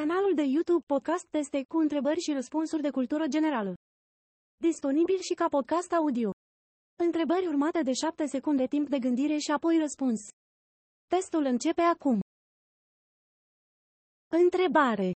[0.00, 3.74] Canalul de YouTube Podcast Teste cu întrebări și răspunsuri de cultură generală.
[4.56, 6.30] Disponibil și ca podcast audio.
[6.96, 10.20] Întrebări urmate de 7 secunde timp de gândire și apoi răspuns.
[11.06, 12.20] Testul începe acum.
[14.28, 15.12] Întrebare.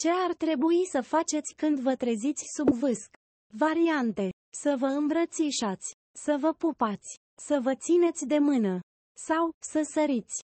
[0.00, 3.10] Ce ar trebui să faceți când vă treziți sub vâsc?
[3.54, 4.30] Variante.
[4.62, 5.92] Să vă îmbrățișați,
[6.24, 8.80] să vă pupați, să vă țineți de mână
[9.26, 10.47] sau să săriți.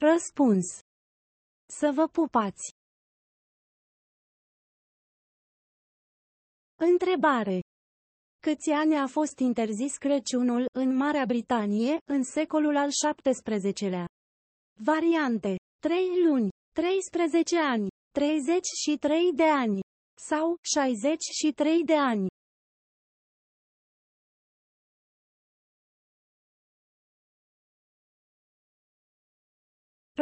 [0.00, 0.66] Răspuns.
[1.66, 2.70] Să vă pupați.
[6.76, 7.60] Întrebare.
[8.40, 14.06] Câți ani a fost interzis Crăciunul în Marea Britanie în secolul al XVII-lea?
[14.84, 15.56] Variante.
[15.78, 19.80] 3 luni, 13 ani, 33 de ani
[20.28, 22.26] sau 63 de ani.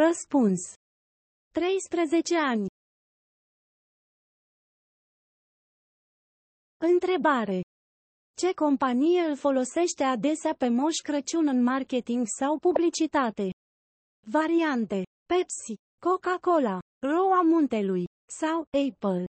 [0.05, 0.61] Răspuns.
[1.52, 2.66] 13 ani.
[6.77, 7.61] Întrebare.
[8.41, 13.50] Ce companie îl folosește adesea pe Moș Crăciun în marketing sau publicitate?
[14.30, 15.02] Variante.
[15.27, 15.74] Pepsi,
[16.06, 18.05] Coca-Cola, Roa Muntelui
[18.41, 19.24] sau Apple.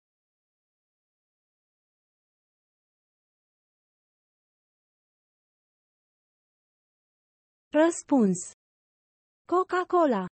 [7.69, 8.51] Răspuns.
[9.45, 10.27] Coca-Cola.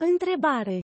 [0.00, 0.80] Întrebare.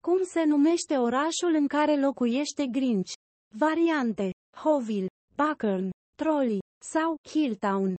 [0.00, 3.12] Cum se numește orașul în care locuiește Grinch?
[3.54, 4.30] Variante.
[4.62, 6.58] Hoville, Buckern, Trolley
[6.92, 7.94] sau Hilltown.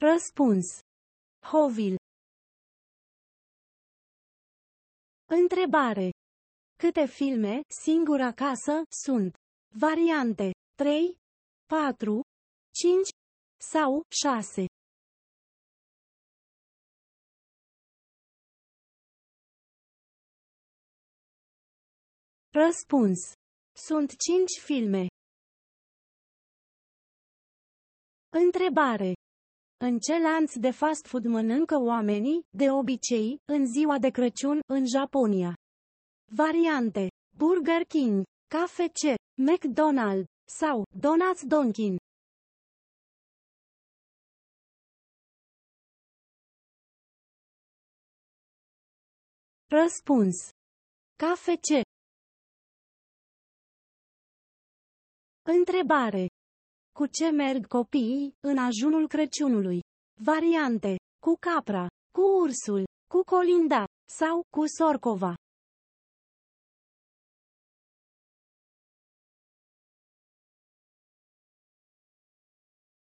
[0.00, 0.66] Răspuns.
[1.46, 1.96] Hoville.
[5.26, 6.10] Întrebare.
[6.78, 9.36] Câte filme, singura casă, sunt?
[9.74, 10.50] Variante.
[10.74, 11.16] 3,
[11.66, 12.20] 4,
[12.80, 13.08] 5
[13.60, 14.66] sau 6.
[22.50, 23.18] Răspuns.
[23.86, 25.06] Sunt 5 filme.
[28.28, 29.12] Întrebare.
[29.84, 34.86] În ce lanț de fast food mănâncă oamenii, de obicei, în ziua de Crăciun, în
[34.86, 35.54] Japonia?
[36.32, 37.08] Variante.
[37.36, 39.02] Burger King, KFC,
[39.50, 40.24] McDonald's
[40.58, 41.96] sau Donuts Donkin.
[49.70, 50.34] Răspuns.
[51.16, 51.68] KFC.
[55.42, 56.26] Întrebare.
[56.92, 59.80] Cu ce merg copiii în ajunul Crăciunului?
[60.24, 60.96] Variante.
[61.18, 63.84] Cu capra, cu ursul, cu colinda
[64.18, 65.34] sau cu sorcova.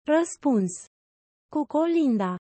[0.02, 0.72] Răspuns.
[1.48, 2.36] Cu colinda.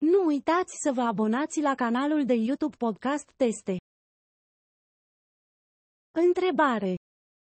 [0.00, 3.76] Nu uitați să vă abonați la canalul de YouTube Podcast Teste.
[6.10, 6.94] Întrebare.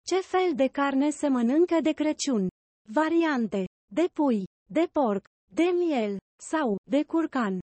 [0.06, 2.48] Ce fel de carne se mănâncă de Crăciun?
[2.92, 3.64] Variante.
[3.86, 6.18] De pui, de porc, de miel
[6.50, 7.58] sau de curcan.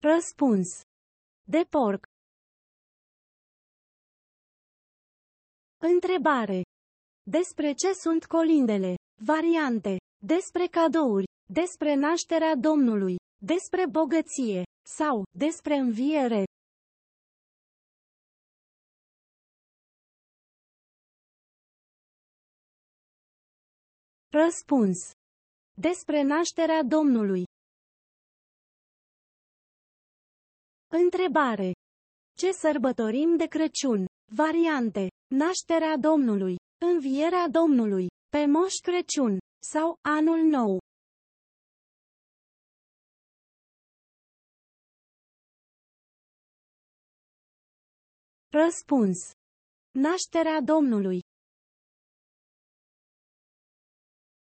[0.00, 0.68] Răspuns.
[1.48, 2.02] De porc.
[5.78, 6.69] Întrebare.
[7.38, 8.94] Despre ce sunt colindele?
[9.24, 9.96] Variante.
[10.26, 11.26] Despre cadouri.
[11.52, 13.16] Despre nașterea Domnului.
[13.42, 14.62] Despre bogăție.
[14.98, 16.44] Sau, despre înviere.
[24.32, 24.98] Răspuns.
[25.80, 27.44] Despre nașterea Domnului.
[30.88, 31.72] Întrebare.
[32.36, 34.06] Ce sărbătorim de Crăciun?
[34.32, 35.08] Variante.
[35.34, 36.56] Nașterea Domnului.
[36.86, 39.38] Învierea Domnului, pe Moș Crăciun,
[39.72, 40.78] sau Anul Nou.
[48.52, 49.18] Răspuns.
[49.98, 51.20] Nașterea Domnului.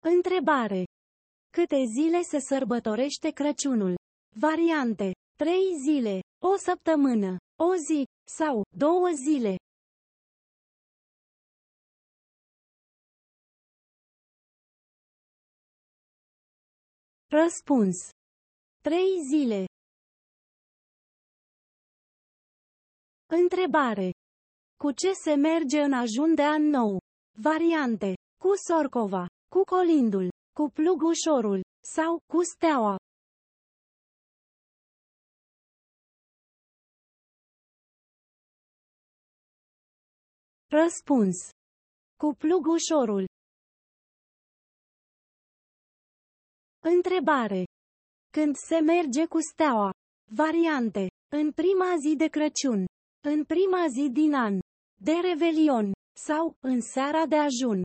[0.01, 0.85] Întrebare.
[1.53, 3.95] Câte zile se sărbătorește Crăciunul?
[4.37, 5.13] Variante.
[5.39, 5.55] 3
[5.85, 8.05] zile, o săptămână, o zi
[8.39, 9.57] sau două zile.
[17.41, 17.97] Răspuns.
[18.83, 19.65] Trei zile.
[23.27, 24.11] Întrebare.
[24.77, 27.01] Cu ce se merge în ajun de an nou?
[27.39, 28.15] Variante.
[28.41, 31.61] Cu sorcova, cu colindul, cu plugușorul
[31.95, 32.97] sau cu steaua.
[40.69, 41.37] Răspuns.
[42.17, 43.32] Cu plugușorul.
[46.85, 47.65] Întrebare.
[48.31, 49.91] Când se merge cu steaua?
[50.31, 51.07] Variante.
[51.29, 52.87] În prima zi de Crăciun.
[53.29, 54.59] În prima zi din an.
[55.01, 55.93] De Revelion.
[56.27, 57.83] Sau în seara de ajun.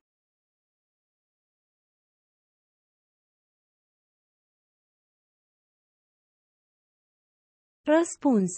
[7.83, 8.51] Răspuns.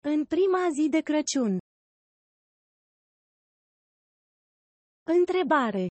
[0.00, 1.58] În prima zi de Crăciun.
[5.02, 5.86] Întrebare.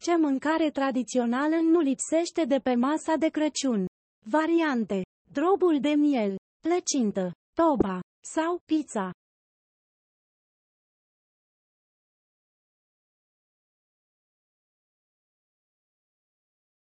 [0.00, 3.86] Ce mâncare tradițională nu lipsește de pe masa de Crăciun?
[4.26, 5.02] Variante.
[5.32, 8.00] Drobul de miel, plăcintă, toba
[8.34, 9.10] sau pizza.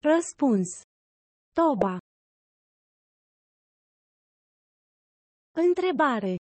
[0.01, 0.69] Răspuns.
[1.53, 1.99] Toba.
[5.53, 6.37] Întrebare.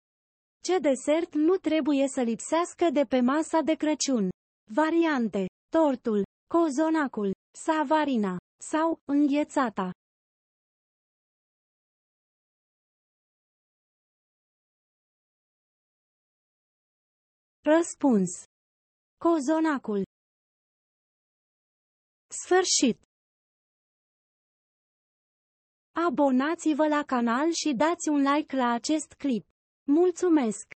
[0.63, 4.29] Ce desert nu trebuie să lipsească de pe masa de Crăciun?
[4.73, 5.45] Variante.
[5.69, 6.23] Tortul,
[6.53, 7.31] cozonacul,
[7.65, 8.37] savarina
[8.71, 9.91] sau înghețata.
[17.61, 18.43] Răspuns.
[19.17, 20.03] Cozonacul.
[22.27, 22.97] Sfârșit.
[26.07, 29.45] Abonați-vă la canal și dați un like la acest clip.
[29.83, 30.73] Mulțumesc!